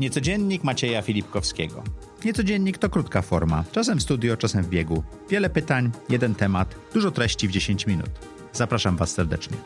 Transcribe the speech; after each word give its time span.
Niecodziennik 0.00 0.64
Macieja 0.64 1.02
Filipkowskiego. 1.02 1.82
Niecodziennik 2.24 2.78
to 2.78 2.90
krótka 2.90 3.22
forma, 3.22 3.64
czasem 3.72 3.98
w 3.98 4.02
studio, 4.02 4.36
czasem 4.36 4.62
w 4.62 4.68
biegu. 4.68 5.02
Wiele 5.30 5.50
pytań, 5.50 5.90
jeden 6.08 6.34
temat, 6.34 6.74
dużo 6.94 7.10
treści 7.10 7.48
w 7.48 7.50
10 7.50 7.86
minut. 7.86 8.10
Zapraszam 8.52 8.96
Was 8.96 9.10
serdecznie. 9.10 9.56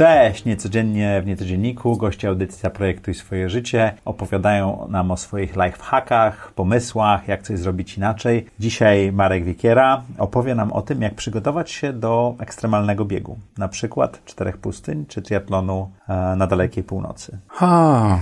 Cześć! 0.00 0.44
Niecodziennie 0.44 1.22
w 1.22 1.26
Niecodzienniku 1.26 1.96
goście 1.96 2.28
audycji 2.28 2.60
Zaprojektuj 2.60 3.14
swoje 3.14 3.50
życie 3.50 3.92
opowiadają 4.04 4.86
nam 4.90 5.10
o 5.10 5.16
swoich 5.16 5.56
lifehackach, 5.56 6.52
pomysłach, 6.52 7.28
jak 7.28 7.42
coś 7.42 7.58
zrobić 7.58 7.96
inaczej. 7.96 8.46
Dzisiaj 8.60 9.12
Marek 9.12 9.44
Wikiera 9.44 10.02
opowie 10.18 10.54
nam 10.54 10.72
o 10.72 10.82
tym, 10.82 11.02
jak 11.02 11.14
przygotować 11.14 11.70
się 11.70 11.92
do 11.92 12.34
ekstremalnego 12.38 13.04
biegu, 13.04 13.38
na 13.58 13.68
przykład 13.68 14.24
czterech 14.24 14.58
pustyń 14.58 15.06
czy 15.06 15.22
triatlonu 15.22 15.90
e, 16.08 16.36
na 16.36 16.46
dalekiej 16.46 16.84
północy. 16.84 17.38
Ha. 17.48 18.20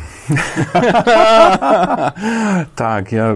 tak, 2.76 3.12
ja 3.12 3.34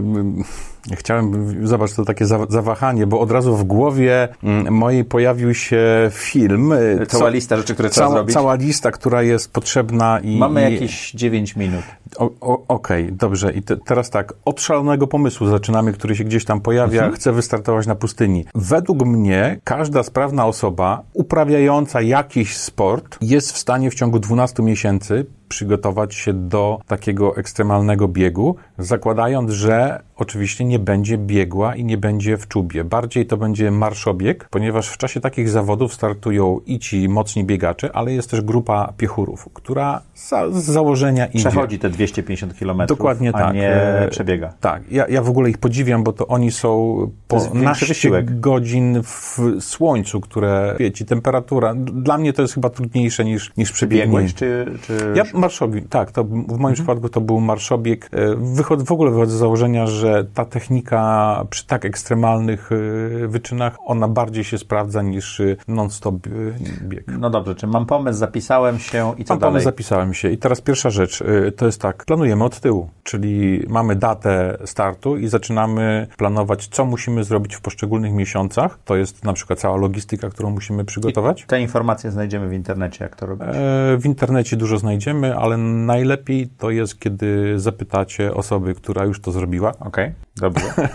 Chciałem, 0.92 1.66
zobacz, 1.66 1.92
to 1.92 2.04
takie 2.04 2.27
zawahanie, 2.48 3.06
bo 3.06 3.20
od 3.20 3.30
razu 3.30 3.56
w 3.56 3.64
głowie 3.64 4.28
mm, 4.42 4.74
mojej 4.74 5.04
pojawił 5.04 5.54
się 5.54 6.10
film. 6.10 6.73
Y, 6.73 7.06
cała 7.09 7.28
lista 7.28 7.56
rzeczy, 7.56 7.74
które 7.74 7.90
trzeba 7.90 8.06
cała, 8.06 8.16
zrobić. 8.16 8.34
Cała 8.34 8.54
lista, 8.54 8.90
która 8.90 9.23
jest 9.23 9.52
potrzebna 9.52 10.20
i... 10.20 10.38
Mamy 10.38 10.70
i... 10.70 10.74
jakieś 10.74 11.12
9 11.12 11.56
minut. 11.56 11.84
Okej, 12.18 12.64
okay, 12.68 13.12
dobrze. 13.12 13.52
I 13.52 13.62
te, 13.62 13.76
teraz 13.76 14.10
tak, 14.10 14.34
od 14.45 14.60
szalonego 14.60 15.06
pomysłu 15.06 15.46
zaczynamy, 15.46 15.92
który 15.92 16.16
się 16.16 16.24
gdzieś 16.24 16.45
tam 16.45 16.60
pojawia. 16.60 16.98
Mhm. 16.98 17.12
Chcę 17.12 17.32
wystartować 17.32 17.87
na 17.87 17.95
pustyni. 17.95 18.45
Według 18.54 19.02
mnie 19.06 19.60
każda 19.64 20.02
sprawna 20.02 20.46
osoba 20.46 21.02
uprawiająca 21.12 22.01
jakiś 22.01 22.56
sport 22.56 23.18
jest 23.20 23.52
w 23.52 23.59
stanie 23.59 23.90
w 23.90 23.95
ciągu 23.95 24.18
12 24.18 24.62
miesięcy 24.62 25.26
przygotować 25.52 26.14
się 26.14 26.32
do 26.32 26.78
takiego 26.87 27.37
ekstremalnego 27.37 28.09
biegu, 28.09 28.56
zakładając, 28.78 29.51
że 29.51 30.02
oczywiście 30.16 30.65
nie 30.65 30.79
będzie 30.79 31.18
biegła 31.18 31.74
i 31.74 31.85
nie 31.85 31.99
będzie 31.99 32.37
w 32.37 32.49
czubie. 32.49 32.85
Bardziej 32.85 33.27
to 33.27 33.37
będzie 33.37 33.71
marszobieg, 33.71 34.49
ponieważ 34.51 34.88
w 34.88 34.96
czasie 34.96 35.21
takich 35.21 35.51
zawodów 35.51 35.95
startują 35.95 36.60
i 36.66 36.79
ci 36.79 37.09
mocni 37.09 37.45
biegacze, 37.45 37.96
ale 37.96 38.13
jest 38.13 38.30
też 38.30 38.41
grupa 38.41 38.93
piechurów, 38.96 39.49
która 39.54 40.02
za, 40.15 40.51
z 40.51 40.65
założenia 40.65 41.27
idzie. 41.27 41.51
Przechodzi 41.51 41.79
te 41.79 41.91
250 41.91 42.59
km, 42.59 42.87
Dokładnie 42.87 43.29
a 43.29 43.32
tak. 43.32 43.54
nie 43.54 43.73
e, 43.73 44.09
przebiega. 44.09 44.52
Tak. 44.60 44.82
Ja, 44.91 45.07
ja 45.09 45.23
w 45.23 45.29
ogóle 45.29 45.51
ich 45.51 45.59
podziwiam, 45.59 46.04
bo 46.04 46.13
to 46.13 46.26
oni 46.26 46.51
są 46.51 46.73
po 47.29 47.41
naście 47.54 48.23
godzin 48.23 49.02
w 49.02 49.38
słońcu, 49.60 50.21
które, 50.21 50.76
wiecie, 50.79 51.04
temperatura, 51.04 51.74
dla 51.74 52.19
mnie 52.19 52.32
to 52.32 52.43
jest 52.43 52.54
chyba 52.54 52.71
trudniejsze 52.71 53.24
niż, 53.24 53.52
niż 53.57 53.73
przebiegnie. 53.73 54.29
czy, 54.35 54.66
czy... 54.82 55.13
Ja 55.15 55.24
marszobieg, 55.35 55.88
tak, 55.88 56.10
to 56.10 56.24
w 56.24 56.29
moim 56.29 56.52
mhm. 56.52 56.74
przypadku 56.74 57.09
to 57.09 57.21
był 57.21 57.41
marszobieg. 57.41 58.10
E, 58.13 58.37
wychod, 58.37 58.82
w 58.82 58.93
ogóle 58.93 59.10
wychodzę 59.10 59.37
z 59.37 59.38
założenia, 59.38 59.87
że 59.87 60.12
ta 60.35 60.45
technika 60.45 61.45
przy 61.51 61.66
tak 61.66 61.85
ekstremalnych 61.85 62.71
e, 62.73 63.29
wyczynach, 63.29 63.77
ona 63.87 64.09
bardziej 64.09 64.44
się 64.44 64.59
sprawdza 64.59 65.03
niż 65.03 65.41
e, 65.41 65.56
non-stop 65.69 66.15
bieg. 66.82 67.04
No 67.19 67.31
dobrze, 67.31 67.54
czy 67.54 67.66
mam 67.66 67.87
pomysł, 67.87 68.19
zapisałem 68.19 68.78
się 68.78 69.15
i 69.19 69.25
co 69.25 69.34
mam 69.34 69.41
dalej? 69.41 69.53
pomysł, 69.53 69.65
zapisałem 69.65 70.15
się. 70.15 70.31
I 70.31 70.38
teraz 70.38 70.60
pierwsza 70.60 70.91
rzecz, 70.91 71.22
to 71.56 71.66
jest 71.66 71.81
tak, 71.81 72.04
planujemy 72.04 72.44
od 72.44 72.60
tyłu, 72.60 72.88
czyli 73.03 73.65
mamy 73.69 73.97
datę 73.97 74.59
startu 74.65 75.16
i 75.16 75.28
zaczynamy 75.28 76.06
planować, 76.16 76.69
co 76.69 76.84
musimy 76.84 77.25
zrobić 77.25 77.56
w 77.56 77.60
poszczególnych 77.60 78.12
miesiącach. 78.12 78.78
To 78.84 78.97
jest 78.97 79.25
na 79.25 79.32
przykład 79.32 79.59
cała 79.59 79.76
logistyka, 79.76 80.31
którą 80.31 80.50
musimy 80.50 80.84
przygotować. 80.84 81.43
I 81.43 81.47
te 81.47 81.60
informacje 81.60 82.10
znajdziemy 82.10 82.49
w 82.49 82.53
internecie, 82.53 83.04
jak 83.04 83.16
to 83.16 83.26
robić? 83.26 83.49
w 83.99 84.06
internecie 84.06 84.56
dużo 84.56 84.78
znajdziemy, 84.78 85.37
ale 85.37 85.56
najlepiej 85.56 86.49
to 86.59 86.71
jest, 86.71 87.00
kiedy 87.00 87.60
zapytacie 87.60 88.34
osoby, 88.34 88.75
która 88.75 89.04
już 89.04 89.21
to 89.21 89.32
zrobiła. 89.32 89.72
Okej, 89.93 90.04
okay, 90.09 90.31
dobrze. 90.37 90.72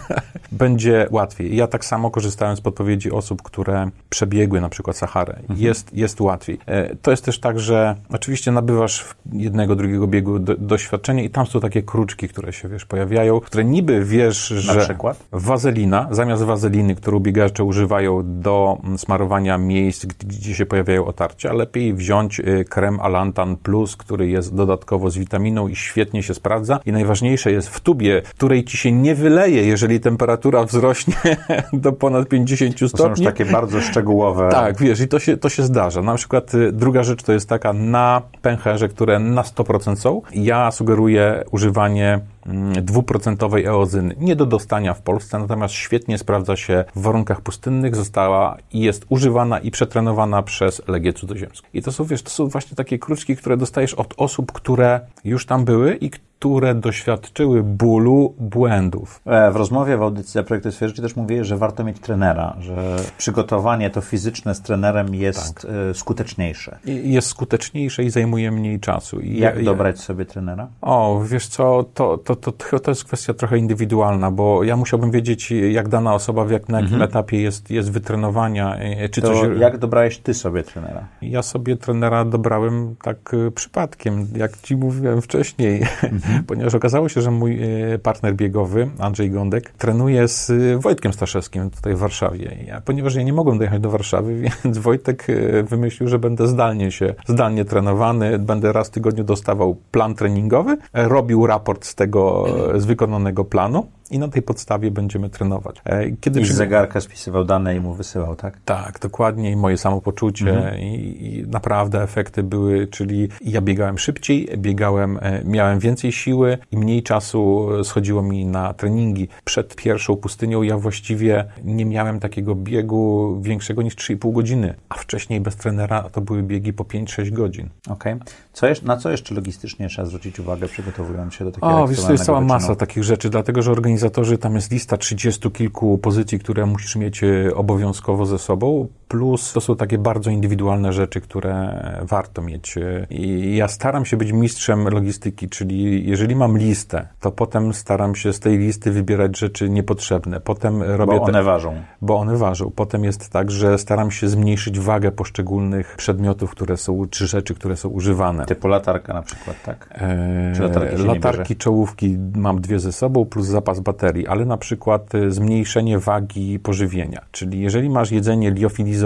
Będzie 0.52 1.08
łatwiej. 1.12 1.56
Ja 1.56 1.68
tak 1.68 1.86
samo 1.86 2.12
korzystałem 2.12 2.58
z 2.58 2.62
podpowiedzi 2.62 3.12
osób, 3.12 3.42
które 3.42 3.90
przebiegły 4.10 4.62
na 4.62 4.70
przykład 4.70 4.98
Saharę. 4.98 5.36
Mhm. 5.40 5.60
Jest, 5.60 5.94
jest 5.94 6.22
łatwiej. 6.22 6.60
E, 6.66 6.96
to 6.96 7.12
jest 7.12 7.26
też 7.26 7.40
tak, 7.40 7.60
że 7.60 7.96
oczywiście 8.10 8.52
nabywasz 8.52 9.06
jednego, 9.34 9.76
drugiego 9.76 10.08
biegu 10.08 10.40
do, 10.40 10.56
doświadczenie 10.56 11.24
i 11.24 11.30
tam 11.30 11.46
są 11.46 11.60
takie 11.60 11.84
kruczki, 11.84 12.30
które 12.30 12.54
się, 12.54 12.70
wiesz, 12.70 12.86
pojawiają, 12.86 13.40
które 13.40 13.66
niby 13.66 14.06
wiesz, 14.06 14.48
że... 14.48 14.76
Na 14.76 14.82
przykład? 14.82 15.24
Wazelina, 15.32 16.08
zamiast 16.12 16.44
wazeliny, 16.44 16.96
którą 16.96 17.20
biegacze 17.20 17.64
używają 17.64 18.42
do 18.42 18.78
smarowania 18.98 19.58
miejsc, 19.58 20.06
gdzie 20.06 20.56
się 20.56 20.66
pojawiają 20.66 21.06
otarcia, 21.06 21.54
lepiej 21.54 21.94
wziąć 21.94 22.40
y, 22.40 22.66
krem 22.70 23.00
Alantan 23.00 23.58
Plus, 23.58 23.96
który 23.96 24.28
jest 24.28 24.56
dodatkowo 24.56 25.10
z 25.10 25.18
witaminą 25.18 25.68
i 25.68 25.76
świetnie 25.76 26.24
się 26.24 26.34
sprawdza. 26.34 26.80
I 26.86 26.92
najważniejsze 26.92 27.52
jest 27.52 27.70
w 27.70 27.80
tubie, 27.80 28.22
której 28.22 28.64
ci 28.64 28.78
się 28.78 28.92
nie 28.92 29.16
wyleje, 29.30 29.66
jeżeli 29.66 30.00
temperatura 30.00 30.64
wzrośnie 30.64 31.16
do 31.74 31.92
ponad 31.92 32.28
50 32.28 32.76
stopni. 32.76 32.90
To 32.92 32.98
są 32.98 33.10
już 33.10 33.22
takie 33.22 33.46
bardzo 33.46 33.82
szczegółowe. 33.82 34.50
Tak, 34.52 34.78
wiesz, 34.78 35.00
i 35.00 35.08
to 35.08 35.20
się, 35.20 35.38
to 35.38 35.50
się 35.50 35.64
zdarza. 35.64 36.02
Na 36.02 36.16
przykład 36.16 36.54
y, 36.54 36.72
druga 36.72 37.04
rzecz 37.04 37.24
to 37.24 37.34
jest 37.34 37.50
taka 37.50 37.74
na 37.74 38.22
pęcherze, 38.42 38.90
które 38.90 39.20
na 39.20 39.42
100% 39.42 39.96
są. 39.96 40.22
Ja 40.34 40.72
sugeruję 40.72 41.44
używanie 41.52 42.20
Mm, 42.48 42.86
dwuprocentowej 42.86 43.66
eozyny. 43.66 44.16
Nie 44.20 44.36
do 44.36 44.46
dostania 44.46 44.94
w 44.94 45.02
Polsce, 45.02 45.40
natomiast 45.40 45.74
świetnie 45.74 46.18
sprawdza 46.18 46.56
się 46.56 46.86
w 46.96 47.02
warunkach 47.02 47.42
pustynnych, 47.42 47.96
została 47.96 48.58
i 48.72 48.80
jest 48.80 49.06
używana 49.10 49.60
i 49.60 49.72
przetrenowana 49.72 50.44
przez 50.44 50.82
Legię 50.88 51.14
Cudzoziemską. 51.14 51.68
I 51.74 51.82
to 51.82 51.92
są, 51.92 52.04
wiesz, 52.04 52.22
to 52.22 52.30
są 52.30 52.48
właśnie 52.48 52.76
takie 52.76 53.00
kruczki, 53.00 53.36
które 53.36 53.58
dostajesz 53.58 53.94
od 53.94 54.14
osób, 54.18 54.52
które 54.52 55.00
już 55.24 55.46
tam 55.46 55.66
były 55.66 55.96
i 55.96 56.12
które 56.40 56.76
doświadczyły 56.76 57.64
bólu, 57.64 58.34
błędów. 58.40 59.22
E, 59.26 59.52
w 59.52 59.56
rozmowie 59.56 59.98
w 59.98 60.02
audycji 60.02 60.44
Projektu 60.44 60.72
Swoje 60.72 60.90
Życie 60.90 61.02
też 61.02 61.16
mówiłeś, 61.16 61.48
że 61.48 61.58
warto 61.58 61.84
mieć 61.84 62.00
trenera, 62.00 62.56
że 62.60 62.96
przygotowanie 63.18 63.90
to 63.90 64.02
fizyczne 64.02 64.56
z 64.56 64.62
trenerem 64.62 65.16
jest 65.16 65.62
tak. 65.62 65.72
E, 65.92 65.94
skuteczniejsze. 65.94 66.78
Jest 66.86 67.28
skuteczniejsze 67.28 68.04
i 68.04 68.10
zajmuje 68.10 68.52
mniej 68.52 68.80
czasu. 68.80 69.20
I 69.20 69.40
Jak 69.40 69.58
ja, 69.58 69.64
dobrać 69.64 70.00
sobie 70.00 70.26
trenera? 70.26 70.68
O, 70.82 71.22
wiesz 71.26 71.48
co, 71.48 71.86
to, 71.94 72.18
to, 72.18 72.36
to, 72.36 72.80
to 72.80 72.92
jest 72.92 73.04
kwestia 73.04 73.34
trochę 73.34 73.58
indywidualna, 73.58 74.32
bo 74.32 74.64
ja 74.64 74.78
musiałbym 74.78 75.12
wiedzieć, 75.12 75.52
jak 75.52 75.88
dana 75.88 76.14
osoba, 76.14 76.46
w 76.46 76.52
jak, 76.52 76.70
na 76.70 76.78
jakim 76.78 76.94
mhm. 76.94 77.10
etapie 77.10 77.42
jest, 77.42 77.72
jest 77.72 77.92
wytrenowania. 77.92 78.76
E, 78.76 79.10
czy 79.10 79.22
to 79.22 79.28
coś... 79.28 79.60
jak 79.60 79.78
dobrałeś 79.78 80.18
ty 80.18 80.34
sobie 80.34 80.64
trenera? 80.64 81.08
Ja 81.22 81.42
sobie 81.42 81.78
trenera 81.78 82.26
dobrałem 82.26 82.96
tak 83.04 83.32
przypadkiem, 83.56 84.28
jak 84.36 84.58
ci 84.58 84.76
mówiłem 84.76 85.22
wcześniej. 85.22 85.82
Mhm. 86.04 86.27
Mhm. 86.28 86.44
ponieważ 86.44 86.76
okazało 86.76 87.10
się, 87.10 87.22
że 87.22 87.32
mój 87.32 87.60
e, 87.64 88.00
partner 88.00 88.36
biegowy, 88.36 88.90
Andrzej 89.00 89.32
Gądek, 89.32 89.70
trenuje 89.70 90.28
z 90.28 90.50
e, 90.50 90.78
Wojtkiem 90.78 91.14
Staszewskim 91.14 91.70
tutaj 91.70 91.96
w 91.96 91.98
Warszawie. 91.98 92.58
Ja, 92.68 92.82
ponieważ 92.82 93.16
ja 93.16 93.24
nie 93.24 93.34
mogłem 93.34 93.58
dojechać 93.58 93.82
do 93.82 93.90
Warszawy, 93.90 94.42
więc 94.64 94.78
Wojtek 94.78 95.28
e, 95.30 95.64
wymyślił, 95.64 96.10
że 96.10 96.20
będę 96.20 96.48
zdalnie 96.48 96.92
się, 96.92 97.14
zdalnie 97.28 97.66
trenowany, 97.66 98.40
będę 98.40 98.74
raz 98.74 98.88
w 98.88 98.92
tygodniu 98.92 99.24
dostawał 99.24 99.76
plan 99.92 100.16
treningowy, 100.16 100.78
robił 100.94 101.48
raport 101.48 101.86
z 101.86 101.96
tego, 101.96 102.46
z 102.76 102.86
wykonanego 102.86 103.46
planu 103.46 103.88
i 104.12 104.20
na 104.20 104.28
tej 104.28 104.42
podstawie 104.42 104.92
będziemy 104.92 105.30
trenować. 105.30 105.82
Kiedy 106.22 106.42
I 106.42 106.46
z 106.46 106.52
zegarka 106.52 107.02
spisywał 107.02 107.46
dane 107.46 107.76
i 107.76 107.80
mu 107.80 107.94
wysyłał, 107.94 108.36
tak? 108.36 108.58
Tak, 108.66 109.00
dokładnie 109.00 109.52
i 109.52 109.56
moje 109.56 109.78
samopoczucie 109.78 110.50
mhm. 110.50 110.80
i, 110.80 111.18
i, 111.26 111.48
naprawdę 111.48 112.04
efekty 112.04 112.44
były, 112.44 112.88
czyli 112.88 113.30
ja 113.42 113.62
biegałem 113.62 113.98
szybciej, 113.98 114.48
biegałem, 114.58 115.20
miałem 115.46 115.80
więcej 115.80 116.12
siły 116.18 116.58
i 116.72 116.78
mniej 116.78 117.04
czasu 117.04 117.70
schodziło 117.84 118.22
mi 118.22 118.46
na 118.46 118.74
treningi. 118.74 119.28
Przed 119.46 119.76
pierwszą 119.76 120.16
pustynią 120.16 120.62
ja 120.62 120.78
właściwie 120.78 121.46
nie 121.64 121.86
miałem 121.86 122.20
takiego 122.20 122.56
biegu 122.56 123.38
większego 123.42 123.82
niż 123.82 123.96
3,5 123.96 124.34
godziny, 124.34 124.76
a 124.90 124.96
wcześniej 124.96 125.42
bez 125.42 125.56
trenera 125.56 126.10
to 126.10 126.22
były 126.22 126.44
biegi 126.44 126.74
po 126.74 126.84
5-6 126.84 127.32
godzin. 127.32 127.70
Okej. 127.90 128.14
Okay. 128.14 128.28
Co 128.54 128.68
na 128.84 128.98
co 128.98 129.12
jeszcze 129.12 129.36
logistycznie 129.36 129.90
trzeba 129.90 130.08
zwrócić 130.08 130.40
uwagę, 130.40 130.68
przygotowując 130.68 131.34
się 131.34 131.46
do 131.46 131.52
takiego 131.52 131.82
O, 131.82 131.88
wiesz, 131.88 132.02
to 132.02 132.12
jest 132.12 132.26
cała 132.26 132.40
wyczynu? 132.40 132.54
masa 132.54 132.76
takich 132.76 133.04
rzeczy, 133.04 133.30
dlatego, 133.30 133.62
że 133.62 133.72
organizatorzy, 133.72 134.38
tam 134.38 134.56
jest 134.56 134.72
lista 134.72 134.98
30 134.98 135.52
kilku 135.52 135.98
pozycji, 135.98 136.40
które 136.40 136.66
musisz 136.66 136.96
mieć 136.96 137.24
e, 137.24 137.56
obowiązkowo 137.56 138.26
ze 138.26 138.40
sobą, 138.40 138.88
plus 139.08 139.54
to 139.54 139.62
są 139.62 139.76
takie 139.76 139.98
bardzo 139.98 140.30
indywidualne 140.30 140.94
rzeczy, 140.94 141.22
które 141.22 141.84
warto 142.02 142.42
mieć. 142.42 142.78
E, 142.78 143.08
I 143.10 143.56
ja 143.56 143.68
staram 143.68 144.06
się 144.06 144.18
być 144.18 144.32
mistrzem 144.32 144.88
logistyki, 144.88 145.50
czyli 145.50 146.10
jeżeli 146.10 146.36
mam 146.36 146.58
listę, 146.58 147.08
to 147.20 147.32
potem 147.32 147.74
staram 147.74 148.16
się 148.16 148.34
z 148.34 148.40
tej 148.40 148.58
listy 148.58 148.92
wybierać 148.92 149.40
rzeczy 149.40 149.70
niepotrzebne. 149.70 150.40
Potem 150.40 150.84
robię 150.84 151.18
bo 151.18 151.24
one 151.24 151.34
te, 151.34 151.44
ważą. 151.44 151.82
Bo 152.02 152.18
one 152.18 152.38
ważą. 152.38 152.72
Potem 152.76 153.04
jest 153.04 153.30
tak, 153.30 153.52
że 153.52 153.78
staram 153.78 154.12
się 154.12 154.28
zmniejszyć 154.28 154.80
wagę 154.80 155.12
poszczególnych 155.12 155.96
przedmiotów, 155.98 156.52
które 156.52 156.78
są, 156.78 157.06
czy 157.10 157.28
rzeczy, 157.28 157.56
które 157.56 157.76
są 157.76 157.90
używane. 157.90 158.46
Typu 158.46 158.68
latarka 158.68 159.14
na 159.14 159.22
przykład, 159.22 159.64
tak? 159.64 159.90
Eee, 159.92 160.60
latarki, 160.60 161.04
latarki 161.04 161.56
czołówki 161.56 162.18
mam 162.36 162.62
dwie 162.62 162.80
ze 162.80 162.92
sobą, 162.92 163.26
plus 163.26 163.46
zapas 163.46 163.80
baterii, 163.80 164.28
ale 164.28 164.46
na 164.46 164.58
przykład 164.58 165.16
y, 165.16 165.32
zmniejszenie 165.32 166.00
wagi 166.00 166.60
pożywienia. 166.60 167.22
Czyli 167.32 167.60
jeżeli 167.60 167.90
masz 167.90 168.12
jedzenie 168.12 168.52
liofilizowane, 168.52 168.97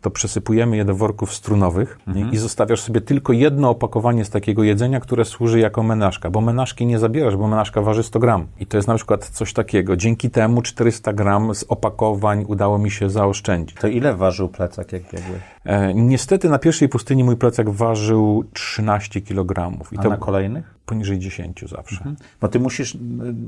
to 0.00 0.10
przesypujemy 0.10 0.76
je 0.76 0.84
do 0.84 0.94
worków 0.94 1.34
strunowych 1.34 1.98
mhm. 2.06 2.32
i 2.32 2.36
zostawiasz 2.36 2.80
sobie 2.80 3.00
tylko 3.00 3.32
jedno 3.32 3.70
opakowanie 3.70 4.24
z 4.24 4.30
takiego 4.30 4.62
jedzenia, 4.62 5.00
które 5.00 5.24
służy 5.24 5.60
jako 5.60 5.82
menażka, 5.82 6.30
bo 6.30 6.40
menażki 6.40 6.86
nie 6.86 6.98
zabierasz, 6.98 7.36
bo 7.36 7.48
menażka 7.48 7.82
waży 7.82 8.02
100 8.02 8.18
gram. 8.18 8.46
I 8.60 8.66
to 8.66 8.76
jest 8.76 8.88
na 8.88 8.94
przykład 8.94 9.28
coś 9.28 9.52
takiego. 9.52 9.96
Dzięki 9.96 10.30
temu 10.30 10.62
400 10.62 11.12
gram 11.12 11.54
z 11.54 11.64
opakowań 11.68 12.44
udało 12.48 12.78
mi 12.78 12.90
się 12.90 13.10
zaoszczędzić. 13.10 13.76
To 13.76 13.88
ile 13.88 14.14
ważył 14.14 14.48
plecak, 14.48 14.92
jak 14.92 15.02
biegłeś? 15.02 15.55
E, 15.66 15.94
niestety 15.94 16.48
na 16.48 16.58
pierwszej 16.58 16.88
pustyni 16.88 17.24
mój 17.24 17.36
plecak 17.36 17.70
ważył 17.70 18.44
13 18.52 19.20
kg. 19.20 19.72
I 19.92 19.98
A 19.98 20.02
to 20.02 20.08
na 20.08 20.16
kolejnych? 20.16 20.74
Poniżej 20.86 21.18
10 21.18 21.64
zawsze. 21.68 21.96
Mhm. 21.96 22.16
Bo 22.40 22.48
ty 22.48 22.60
musisz 22.60 22.96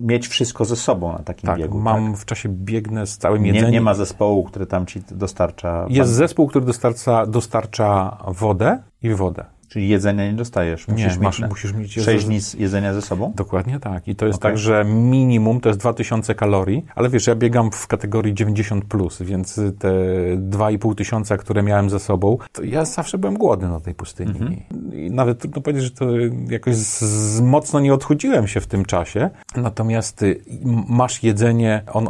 mieć 0.03 0.29
wszystko 0.29 0.65
ze 0.65 0.76
sobą 0.76 1.12
na 1.12 1.19
takim 1.19 1.47
tak, 1.47 1.59
biegu. 1.59 1.79
Mam 1.79 2.12
tak? 2.12 2.20
w 2.20 2.25
czasie 2.25 2.49
biegnę 2.49 3.06
z 3.06 3.19
całym 3.19 3.47
jedzeniem. 3.47 3.70
Nie, 3.70 3.73
nie 3.73 3.81
ma 3.81 3.94
zespołu, 3.94 4.44
który 4.44 4.67
tam 4.67 4.87
ci 4.87 5.03
dostarcza. 5.11 5.87
Jest 5.88 6.11
zespół, 6.11 6.47
który 6.47 6.65
dostarcza, 6.65 7.26
dostarcza 7.26 8.19
wodę 8.26 8.82
i 9.03 9.14
wodę. 9.14 9.44
Czyli 9.69 9.88
jedzenia 9.88 10.31
nie 10.31 10.37
dostajesz. 10.37 10.88
Musisz 10.88 11.17
nie, 11.17 11.23
masz, 11.23 11.41
musisz 11.41 11.73
mieć 11.73 11.94
6 11.94 12.25
dni 12.25 12.38
jedzenia 12.59 12.94
ze 12.94 13.03
sobbą? 13.03 13.32
Dokładnie 13.37 13.81
tak. 13.81 14.09
I 14.09 14.17
to 14.17 14.26
jest 14.26 14.38
okay. 14.38 14.50
tak, 14.50 14.59
że 14.59 14.85
minimum 14.85 15.61
to 15.61 15.69
jest 15.69 15.81
2000 15.81 16.35
kalorii, 16.35 16.85
ale 16.94 17.09
wiesz, 17.09 17.26
ja 17.26 17.35
biegam 17.35 17.70
w 17.70 17.87
kategorii 17.87 18.35
90+, 18.35 18.81
plus, 18.81 19.23
więc 19.23 19.61
te 19.79 19.93
2,5 20.37 20.94
tysiąca, 20.94 21.37
które 21.37 21.62
miałem 21.62 21.91
ze 21.91 21.99
sobą, 21.99 22.38
to 22.53 22.62
ja 22.62 22.85
zawsze 22.85 23.19
byłem 23.19 23.35
głodny 23.35 23.69
na 23.69 23.81
tej 23.81 23.94
pustyni. 23.94 24.31
Mm 24.31 24.53
-hmm. 24.53 24.94
I 24.94 25.11
nawet 25.11 25.38
trudno 25.38 25.62
powiedzieć, 25.62 25.85
że 25.85 25.91
to 25.91 26.06
jakoś 26.50 26.75
z, 26.75 27.41
mocno 27.41 27.81
nie 27.81 27.94
odchudziłem 27.94 28.47
się 28.47 28.61
w 28.61 28.67
tym 28.67 28.85
czasie. 28.85 29.31
Natomiast 29.56 30.23
y, 30.23 30.41
masz 30.88 31.23
jedzenie, 31.23 31.82
on, 31.93 32.09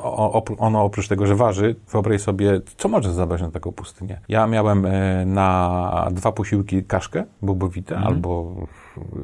ono 0.58 0.82
oprócz 0.82 1.08
tego, 1.08 1.26
że 1.26 1.36
waży, 1.36 1.76
wyobraź 1.92 2.20
sobie, 2.20 2.60
co 2.76 2.88
możesz 2.88 3.12
zabrać 3.12 3.40
na 3.40 3.50
taką 3.50 3.72
pustynię. 3.72 4.20
Ja 4.28 4.46
miałem 4.46 4.86
e, 4.86 5.26
na 5.26 6.08
dwa 6.12 6.32
posiłki 6.32 6.84
kaszkę, 6.84 7.24
bobowite 7.48 7.96
mhm. 7.96 8.04
albo 8.06 8.32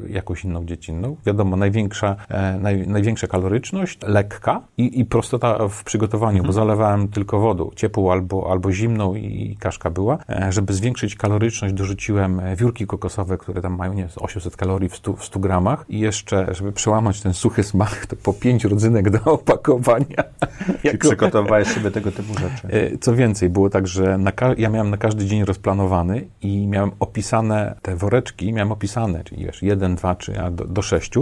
jakąś 0.08 0.44
inną 0.44 0.66
dziecinną. 0.66 1.16
Wiadomo, 1.26 1.56
największa, 1.56 2.16
e, 2.28 2.58
naj, 2.58 2.88
największa 2.88 3.26
kaloryczność, 3.26 3.98
lekka 4.02 4.62
i, 4.78 5.00
i 5.00 5.04
prostota 5.04 5.68
w 5.68 5.84
przygotowaniu, 5.84 6.38
mhm. 6.38 6.46
bo 6.46 6.52
zalewałem 6.52 7.08
tylko 7.08 7.40
wodą, 7.40 7.70
ciepłą 7.76 8.12
albo, 8.12 8.50
albo 8.50 8.72
zimną 8.72 9.14
i 9.14 9.56
kaszka 9.60 9.90
była. 9.90 10.18
E, 10.28 10.52
żeby 10.52 10.72
zwiększyć 10.72 11.16
kaloryczność, 11.16 11.74
dorzuciłem 11.74 12.40
e, 12.40 12.56
wiórki 12.56 12.86
kokosowe, 12.86 13.38
które 13.38 13.62
tam 13.62 13.76
mają, 13.76 13.92
nie 13.92 14.08
800 14.16 14.56
kalorii 14.56 14.88
w 14.88 14.96
100, 14.96 15.12
w 15.12 15.24
100 15.24 15.40
gramach 15.40 15.84
i 15.88 15.98
jeszcze, 15.98 16.54
żeby 16.54 16.72
przełamać 16.72 17.20
ten 17.20 17.34
suchy 17.34 17.62
smak, 17.62 18.06
to 18.06 18.16
po 18.16 18.32
pięć 18.32 18.64
rodzynek 18.64 19.10
do 19.10 19.24
opakowania. 19.24 20.24
Czyli 20.82 20.98
przygotowałeś 20.98 21.68
sobie 21.68 21.90
tego 21.90 22.12
typu 22.12 22.34
rzeczy. 22.34 22.98
Co 23.00 23.14
więcej, 23.14 23.48
było 23.48 23.70
tak, 23.70 23.86
że 23.86 24.18
ja 24.58 24.70
miałem 24.70 24.90
na 24.90 24.96
każdy 24.96 25.26
dzień 25.26 25.44
rozplanowany 25.44 26.28
i 26.42 26.66
miałem 26.66 26.90
opisane 27.00 27.76
te 27.82 27.96
woreczki, 27.96 28.52
miałem 28.52 28.72
opisane, 28.72 29.24
czyli 29.24 29.44
wiesz, 29.44 29.62
1, 29.64 29.94
2, 29.94 30.14
czy 30.14 30.32
do, 30.50 30.64
do 30.64 30.82
6, 30.82 31.12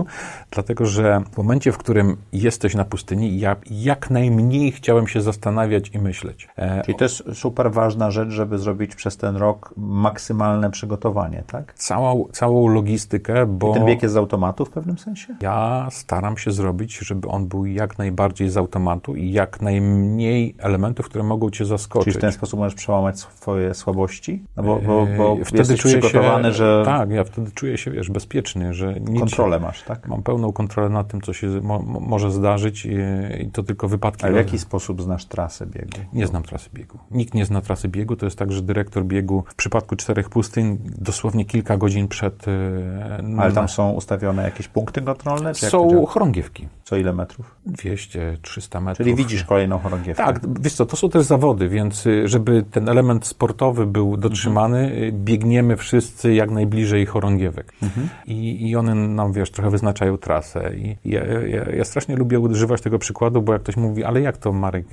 dlatego 0.50 0.87
że 0.87 1.21
w 1.33 1.37
momencie, 1.37 1.73
w 1.73 1.79
którym 1.79 2.17
jesteś 2.33 2.75
na 2.75 2.85
pustyni, 2.85 3.41
ja 3.41 3.56
jak 3.71 4.11
najmniej 4.11 4.73
chciałem 4.73 5.09
się 5.09 5.21
zastanawiać 5.21 5.91
i 5.94 5.99
myśleć. 5.99 6.49
E, 6.56 6.83
Czyli 6.83 6.99
to 6.99 7.05
jest 7.05 7.23
super 7.35 7.73
ważna 7.73 8.11
rzecz, 8.11 8.31
żeby 8.31 8.59
zrobić 8.59 8.94
przez 8.94 9.17
ten 9.17 9.37
rok 9.37 9.75
maksymalne 9.77 10.71
przygotowanie, 10.71 11.43
tak? 11.47 11.75
Całą, 11.75 12.29
całą 12.33 12.69
logistykę, 12.69 13.47
bo... 13.47 13.71
I 13.71 13.75
ten 13.75 13.87
bieg 13.87 14.03
jest 14.03 14.15
z 14.15 14.17
automatu 14.17 14.65
w 14.65 14.71
pewnym 14.71 14.99
sensie? 14.99 15.37
Ja 15.41 15.89
staram 15.91 16.37
się 16.37 16.50
zrobić, 16.50 16.99
żeby 16.99 17.29
on 17.29 17.47
był 17.47 17.67
jak 17.67 17.99
najbardziej 17.99 18.49
z 18.49 18.56
automatu 18.56 19.17
i 19.17 19.33
jak 19.33 19.61
najmniej 19.61 20.55
elementów, 20.59 21.06
które 21.06 21.25
mogą 21.25 21.50
cię 21.50 21.65
zaskoczyć. 21.65 22.05
Czyli 22.05 22.19
w 22.19 22.21
ten 22.21 22.33
sposób 22.33 22.61
możesz 22.61 22.75
przełamać 22.75 23.21
swoje 23.21 23.75
słabości? 23.75 24.44
No 24.56 24.62
bo, 24.62 24.81
bo, 24.87 25.06
bo 25.17 25.37
e, 25.41 25.44
wtedy 25.44 25.75
czuję 25.79 25.99
przygotowany, 25.99 26.49
się, 26.49 26.55
że... 26.55 26.83
Tak, 26.85 27.11
ja 27.11 27.25
wtedy 27.25 27.50
czuję 27.55 27.79
się, 27.79 27.91
wiesz, 27.91 28.11
bezpiecznie 28.11 28.31
bezpiecznie, 28.32 28.75
że 28.75 28.94
nic, 29.00 29.20
Kontrolę 29.20 29.61
masz, 29.61 29.82
tak? 29.82 30.08
Mam 30.08 30.23
pełną 30.23 30.52
kontrolę 30.52 30.88
nad 30.88 31.08
tym, 31.08 31.20
co 31.20 31.32
się 31.32 31.46
mo 31.46 31.79
może 31.82 32.31
zdarzyć 32.31 32.87
i, 32.87 32.94
i, 33.40 33.50
to 33.50 33.62
tylko 33.62 33.88
wypadki. 33.88 34.26
A 34.26 34.31
w 34.31 34.34
jaki 34.34 34.58
sposób 34.58 35.02
znasz 35.02 35.25
trasę 35.25 35.67
biegu? 35.67 35.99
Nie 36.12 36.26
znam 36.26 36.43
trasy 36.43 36.70
biegu. 36.75 36.99
Nikt 37.11 37.34
nie 37.34 37.44
zna 37.44 37.61
trasy 37.61 37.88
biegu. 37.88 38.17
To 38.17 38.26
jest 38.26 38.38
tak, 38.38 38.52
że 38.52 38.62
dyrektor 38.62 39.05
biegu 39.05 39.44
w 39.49 39.55
przypadku 39.55 39.96
czterech 39.96 40.29
pustyń 40.31 40.79
dosłownie 40.99 41.44
kilka 41.44 41.76
godzin 41.76 42.08
przed... 42.08 42.49
E, 42.49 43.38
Ale 43.38 43.52
tam 43.52 43.69
są 43.69 43.90
ustawione 43.90 44.43
jakieś 44.43 44.69
punkty 44.69 45.02
kontrolne? 45.02 45.55
są 45.55 46.06
chorągiewki. 46.06 46.69
Co 46.84 46.96
ile 46.96 47.12
metrów? 47.12 47.56
200, 47.67 48.38
300 48.43 48.81
metrów. 48.81 49.05
Czyli 49.05 49.17
widzisz 49.17 49.44
kolejną 49.44 49.79
chorągiewkę. 49.79 50.25
Tak, 50.25 50.40
wiesz 50.61 50.75
co, 50.75 50.87
to 50.87 50.96
są 50.96 51.08
też 51.08 51.23
zawody, 51.23 51.69
więc 51.69 52.06
y, 52.06 52.29
żeby 52.29 52.64
ten 52.70 52.88
element 52.88 53.26
sportowy 53.26 53.87
był 53.87 54.17
dotrzymany, 54.17 54.79
mhm. 54.84 55.25
biegniemy 55.25 55.76
wszyscy 55.76 56.34
jak 56.34 56.50
najbliżej 56.50 57.06
chorągiewek. 57.06 57.73
Mhm. 57.82 58.08
I, 58.26 58.69
I 58.69 58.76
one 58.76 58.94
nam, 58.94 59.32
wiesz, 59.32 59.50
trochę 59.50 59.70
wyznaczają 59.70 60.19
trasę. 60.19 60.76
I 60.76 60.97
ja, 61.05 61.25
ja, 61.26 61.70
ja, 61.76 61.85
strasznie 61.85 62.17
lubię 62.17 62.41
używać 62.41 62.81
tego 62.81 62.99
przykładu, 62.99 63.43
bo 63.43 63.53
jak 63.53 63.62
ktoś 63.62 63.76
mówi, 63.76 64.05
ale 64.05 64.20
jak 64.20 64.37
to, 64.37 64.53
Marek? 64.53 64.87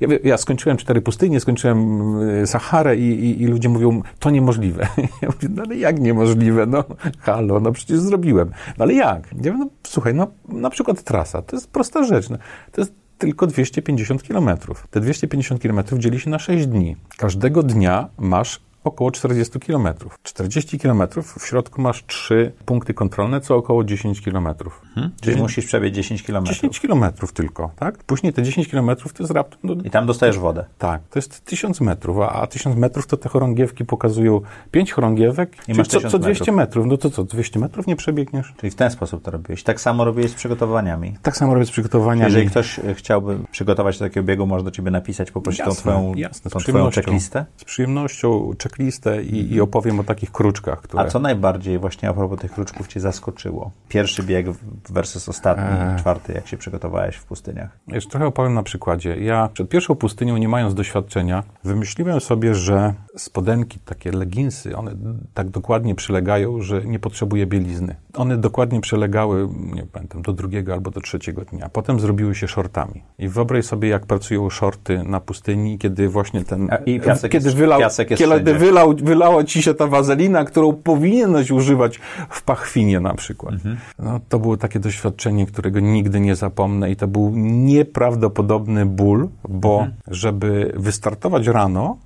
Ja, 0.00 0.08
ja 0.24 0.36
skończyłem 0.36 0.76
cztery 0.78 1.00
pustynie, 1.00 1.40
skończyłem 1.40 2.18
y, 2.42 2.46
Saharę 2.46 2.96
i, 2.96 3.24
i, 3.24 3.42
i, 3.42 3.46
ludzie 3.46 3.68
mówią, 3.68 4.02
to 4.18 4.30
niemożliwe. 4.30 4.88
Ja 5.22 5.28
mówię, 5.28 5.48
no 5.50 5.62
ale 5.62 5.76
jak 5.76 6.00
niemożliwe? 6.00 6.66
No 6.66 6.84
halo, 7.20 7.60
no 7.60 7.72
przecież 7.72 7.98
zrobiłem. 7.98 8.50
No 8.78 8.84
ale 8.84 8.94
jak? 8.94 9.28
Ja 9.42 9.52
mówię, 9.52 9.64
no 9.64 9.70
słuchaj, 9.82 10.14
no 10.14 10.26
na 10.48 10.70
przykład 10.70 11.02
trasa, 11.02 11.42
to 11.42 11.56
jest 11.56 11.70
prosta 11.70 12.04
rzecz. 12.04 12.30
No, 12.30 12.36
to 12.72 12.80
jest 12.80 12.94
tylko 13.18 13.46
250 13.46 14.22
kilometrów. 14.22 14.86
Te 14.90 15.00
250 15.00 15.62
kilometrów 15.62 15.98
dzieli 15.98 16.20
się 16.20 16.30
na 16.30 16.38
6 16.38 16.66
dni. 16.66 16.96
Każdego 17.16 17.62
dnia 17.62 18.08
masz 18.18 18.60
około 18.84 19.10
40 19.10 19.60
km. 19.60 19.88
40 20.22 20.78
km, 20.78 21.02
w 21.38 21.46
środku 21.46 21.82
masz 21.82 22.04
trzy 22.06 22.52
punkty 22.64 22.94
kontrolne, 22.94 23.40
co 23.40 23.56
około 23.56 23.84
10 23.84 24.20
km. 24.20 24.48
Hmm. 24.94 25.12
Czyli 25.20 25.36
musisz 25.36 25.66
przebiec 25.66 25.94
10 25.94 26.22
km. 26.22 26.44
10 26.44 26.80
km 26.80 27.04
tylko, 27.34 27.70
tak? 27.76 28.04
Później 28.04 28.32
te 28.32 28.42
10 28.42 28.68
km 28.68 28.86
to 28.96 29.22
jest 29.22 29.32
raptem... 29.32 29.58
No, 29.62 29.74
I 29.84 29.90
tam 29.90 30.06
dostajesz 30.06 30.38
wodę. 30.38 30.64
Tak, 30.78 31.02
to 31.10 31.18
jest 31.18 31.44
1000 31.44 31.80
metrów, 31.80 32.18
a, 32.20 32.32
a 32.32 32.46
1000 32.46 32.76
metrów 32.76 33.06
to 33.06 33.16
te 33.16 33.28
chorągiewki 33.28 33.84
pokazują 33.84 34.40
5 34.70 34.92
chorągiewek, 34.92 35.56
I 35.68 35.74
masz 35.74 35.88
co, 35.88 36.00
co 36.00 36.18
200 36.18 36.44
metrów. 36.44 36.56
metrów. 36.56 36.86
No 36.86 36.96
to 36.96 37.10
co, 37.10 37.24
200 37.24 37.58
metrów 37.58 37.86
nie 37.86 37.96
przebiegniesz? 37.96 38.54
Czyli 38.56 38.70
w 38.70 38.74
ten 38.74 38.90
sposób 38.90 39.22
to 39.22 39.30
robiłeś. 39.30 39.62
Tak 39.62 39.80
samo 39.80 40.04
robiłeś 40.04 40.30
z 40.30 40.34
przygotowaniami. 40.34 41.16
Tak 41.22 41.36
samo 41.36 41.54
robię 41.54 41.66
z 41.66 41.70
przygotowaniami. 41.70 42.32
Jeżeli 42.32 42.50
ktoś 42.50 42.80
chciałby 42.94 43.38
przygotować 43.50 43.98
do 43.98 44.04
takiego 44.04 44.26
biegu, 44.26 44.46
może 44.46 44.64
do 44.64 44.70
ciebie 44.70 44.90
napisać, 44.90 45.30
poprosić 45.30 45.58
jasne, 45.58 45.74
tą 45.74 45.80
twoją, 45.80 46.14
jasne, 46.14 46.50
tą 46.50 46.58
twoją 46.58 46.90
checklistę? 46.90 47.46
Z 47.56 47.64
przyjemnością 47.64 48.52
checklistę 48.72 49.22
i, 49.22 49.52
i 49.54 49.60
opowiem 49.60 50.00
o 50.00 50.04
takich 50.04 50.32
kruczkach. 50.32 50.80
Które... 50.80 51.02
A 51.02 51.06
co 51.06 51.18
najbardziej 51.18 51.78
właśnie 51.78 52.08
a 52.08 52.14
propos 52.14 52.38
tych 52.38 52.52
kruczków 52.52 52.88
Cię 52.88 53.00
zaskoczyło? 53.00 53.70
Pierwszy 53.88 54.22
bieg 54.22 54.46
versus 54.90 55.28
ostatni, 55.28 55.64
eee. 55.64 55.98
czwarty, 55.98 56.32
jak 56.32 56.46
się 56.48 56.56
przygotowałeś 56.56 57.16
w 57.16 57.24
pustyniach? 57.24 57.78
Jeszcze 57.88 58.10
trochę 58.10 58.26
opowiem 58.26 58.54
na 58.54 58.62
przykładzie. 58.62 59.16
Ja 59.16 59.48
przed 59.52 59.68
pierwszą 59.68 59.94
pustynią, 59.94 60.36
nie 60.36 60.48
mając 60.48 60.74
doświadczenia, 60.74 61.42
wymyśliłem 61.64 62.20
sobie, 62.20 62.54
że 62.54 62.94
spodenki, 63.16 63.78
takie 63.78 64.12
leginsy, 64.12 64.76
one 64.76 64.94
tak 65.34 65.50
dokładnie 65.50 65.94
przylegają, 65.94 66.62
że 66.62 66.84
nie 66.84 66.98
potrzebuję 66.98 67.46
bielizny. 67.46 67.96
One 68.14 68.36
dokładnie 68.36 68.80
przylegały, 68.80 69.48
nie 69.74 69.86
pamiętam, 69.86 70.22
do 70.22 70.32
drugiego 70.32 70.72
albo 70.72 70.90
do 70.90 71.00
trzeciego 71.00 71.44
dnia. 71.44 71.68
Potem 71.68 72.00
zrobiły 72.00 72.34
się 72.34 72.48
shortami. 72.48 73.02
I 73.18 73.28
wyobraź 73.28 73.64
sobie, 73.64 73.88
jak 73.88 74.06
pracują 74.06 74.50
shorty 74.50 75.02
na 75.02 75.20
pustyni, 75.20 75.78
kiedy 75.78 76.08
właśnie 76.08 76.44
ten... 76.44 76.68
I 76.86 77.00
piasek 77.00 77.32
kiedy 77.32 77.44
jest, 77.44 77.56
wylał, 77.56 77.80
piasek 77.80 78.10
jest 78.10 78.22
kiedy 78.22 78.54
wylał, 78.54 78.94
wylała 78.96 79.44
ci 79.44 79.62
się 79.62 79.74
ta 79.74 79.86
wazelina, 79.86 80.44
którą 80.44 80.72
powinieneś 80.72 81.50
używać 81.50 82.00
w 82.30 82.42
pachwinie 82.42 83.00
na 83.00 83.14
przykład. 83.14 83.54
Mhm. 83.54 83.76
No, 83.98 84.20
to 84.28 84.38
było 84.38 84.56
takie 84.56 84.80
doświadczenie, 84.80 85.46
którego 85.46 85.80
nigdy 85.80 86.20
nie 86.20 86.36
zapomnę 86.36 86.90
i 86.90 86.96
to 86.96 87.08
był 87.08 87.32
nieprawdopodobny 87.36 88.86
ból, 88.86 89.28
bo 89.48 89.74
mhm. 89.74 89.92
żeby 90.06 90.72
wystartować 90.76 91.46
rano, 91.46 91.96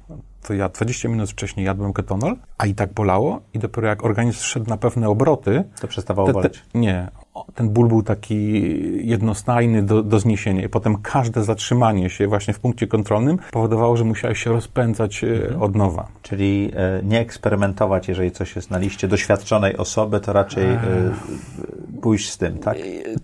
to 0.47 0.55
ja 0.55 0.69
20 0.69 1.09
minut 1.09 1.31
wcześniej 1.31 1.67
jadłem 1.67 1.93
ketonol, 1.93 2.37
a 2.59 2.67
i 2.67 2.75
tak 2.75 2.93
bolało 2.93 3.41
i 3.55 3.59
dopiero 3.59 3.89
jak 3.89 4.05
organizm 4.05 4.41
szedł 4.43 4.71
na 4.71 4.77
pewne 4.77 5.09
obroty... 5.09 5.65
To 5.81 5.89
przestawało 5.89 6.33
boleć? 6.33 6.63
nie, 6.75 7.09
ten 7.55 7.69
ból 7.69 7.89
był 7.89 8.03
taki 8.03 8.63
jednostajny 9.07 9.83
do, 9.83 10.03
do 10.03 10.21
zniesienia 10.21 10.65
i 10.65 10.69
potem 10.69 10.97
każde 11.03 11.45
zatrzymanie 11.45 12.11
się 12.11 12.27
właśnie 12.27 12.55
w 12.55 12.61
punkcie 12.61 12.87
kontrolnym 12.87 13.39
powodowało, 13.51 13.97
że 13.97 14.05
musiałeś 14.05 14.45
się 14.45 14.51
rozpędzać 14.51 15.25
e, 15.25 15.27
mhm. 15.27 15.63
od 15.63 15.75
nowa. 15.75 16.07
Czyli 16.23 16.71
e, 16.77 17.01
nie 17.03 17.21
eksperymentować, 17.21 18.09
jeżeli 18.09 18.31
coś 18.31 18.57
jest 18.57 18.71
na 18.71 18.79
liście 18.79 19.09
doświadczonej 19.09 19.77
osoby, 19.77 20.21
to 20.21 20.33
raczej 20.33 20.65
e, 20.65 20.79
pójść 22.07 22.31
z 22.31 22.39
tym, 22.39 22.59
tak? 22.59 22.77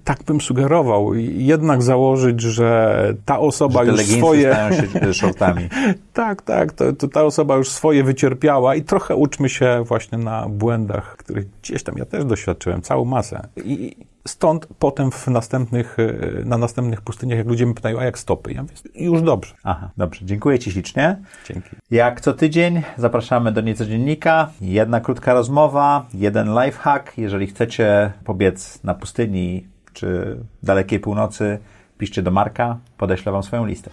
Tak 0.04 0.22
bym 0.22 0.40
sugerował. 0.40 1.14
Jednak 1.14 1.82
założyć, 1.82 2.40
że 2.40 3.14
ta 3.24 3.38
osoba 3.38 3.84
że 3.84 3.90
już 3.90 4.00
swoje... 4.00 4.52
stają 4.52 4.72
się 4.72 5.14
shortami. 5.14 5.68
tak, 6.12 6.42
tak. 6.42 6.72
To, 6.72 6.92
to 6.92 7.08
ta 7.08 7.24
osoba 7.24 7.56
już 7.56 7.68
swoje 7.68 8.04
wycierpiała 8.04 8.74
i 8.74 8.82
trochę 8.82 9.16
uczmy 9.16 9.48
się 9.48 9.84
właśnie 9.86 10.18
na 10.18 10.48
błędach, 10.48 11.16
których 11.16 11.46
gdzieś 11.62 11.82
tam 11.82 11.94
ja 11.98 12.04
też 12.04 12.24
doświadczyłem, 12.24 12.82
całą 12.82 13.04
masę. 13.04 13.48
I 13.64 13.96
stąd 14.28 14.66
potem 14.78 15.10
w 15.10 15.26
następnych, 15.26 15.96
e, 15.98 16.44
na 16.44 16.58
następnych 16.58 17.00
pustyniach, 17.00 17.38
jak 17.38 17.46
ludzie 17.46 17.66
mnie 17.66 17.74
pytają, 17.74 17.98
a 17.98 18.04
jak 18.04 18.18
stopy? 18.18 18.52
Ja 18.52 18.62
mówię, 18.62 18.74
już 18.94 19.22
dobrze. 19.22 19.54
Aha, 19.64 19.90
dobrze. 19.96 20.24
Dziękuję 20.24 20.58
Ci 20.58 20.72
ślicznie. 20.72 21.16
Dzięki. 21.44 21.70
Jak 21.90 22.20
co 22.20 22.32
tydzień 22.32 22.82
zapraszamy 22.96 23.52
do 23.52 23.60
Niecodziennika. 23.60 24.50
Jedna 24.60 25.00
krótka 25.00 25.34
rozmowa, 25.34 26.06
jeden 26.14 26.54
lifehack. 26.64 27.18
Jeżeli 27.18 27.46
chcecie 27.46 28.12
pobiec 28.24 28.84
na 28.84 28.94
pustyni 28.94 29.66
czy 29.92 30.38
dalekiej 30.62 31.00
północy, 31.00 31.58
piszcie 31.98 32.22
do 32.22 32.30
Marka, 32.30 32.78
podeślę 32.96 33.32
Wam 33.32 33.42
swoją 33.42 33.66
listę. 33.66 33.90